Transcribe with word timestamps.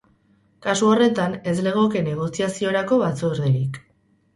Kasu 0.65 0.89
horretan, 0.93 1.37
ez 1.53 1.55
legoke 1.69 2.03
negoziaziorako 2.11 3.03
batzorderik. 3.07 3.85